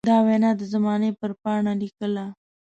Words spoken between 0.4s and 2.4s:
د زمانې پر پاڼه ليکله.